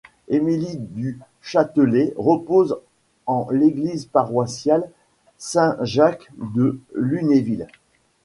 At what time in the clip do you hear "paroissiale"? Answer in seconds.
4.07-4.89